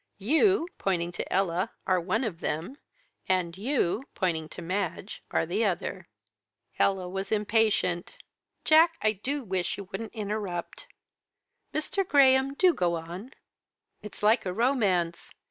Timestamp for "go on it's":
12.73-14.23